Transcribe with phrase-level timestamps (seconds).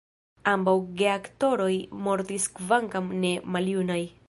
[0.51, 1.69] Ambaŭ geaktoroj
[2.07, 4.03] mortis kvankam ne maljunaj.